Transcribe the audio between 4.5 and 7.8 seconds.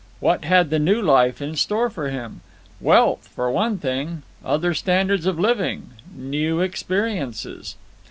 standards of living—new experiences.